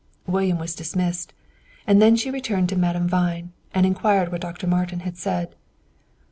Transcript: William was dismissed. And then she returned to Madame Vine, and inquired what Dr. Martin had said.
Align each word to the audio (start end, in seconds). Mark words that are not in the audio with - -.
William 0.25 0.57
was 0.57 0.73
dismissed. 0.73 1.31
And 1.85 2.01
then 2.01 2.15
she 2.15 2.31
returned 2.31 2.69
to 2.69 2.75
Madame 2.75 3.07
Vine, 3.07 3.51
and 3.71 3.85
inquired 3.85 4.31
what 4.31 4.41
Dr. 4.41 4.65
Martin 4.65 5.01
had 5.01 5.15
said. 5.15 5.55